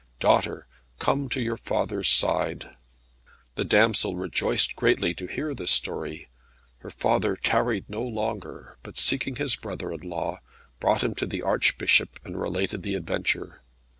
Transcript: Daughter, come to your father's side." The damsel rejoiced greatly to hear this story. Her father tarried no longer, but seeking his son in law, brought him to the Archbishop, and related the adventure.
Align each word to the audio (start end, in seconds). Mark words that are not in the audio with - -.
Daughter, 0.19 0.65
come 0.97 1.29
to 1.29 1.39
your 1.39 1.57
father's 1.57 2.09
side." 2.09 2.75
The 3.53 3.63
damsel 3.63 4.15
rejoiced 4.15 4.75
greatly 4.75 5.13
to 5.13 5.27
hear 5.27 5.53
this 5.53 5.69
story. 5.69 6.27
Her 6.79 6.89
father 6.89 7.35
tarried 7.35 7.87
no 7.87 8.01
longer, 8.01 8.79
but 8.81 8.97
seeking 8.97 9.35
his 9.35 9.53
son 9.53 9.77
in 9.79 9.99
law, 10.01 10.39
brought 10.79 11.03
him 11.03 11.13
to 11.13 11.27
the 11.27 11.43
Archbishop, 11.43 12.17
and 12.25 12.41
related 12.41 12.81
the 12.81 12.95
adventure. 12.95 13.61